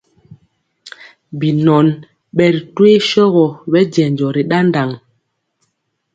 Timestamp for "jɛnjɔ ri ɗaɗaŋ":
3.93-4.89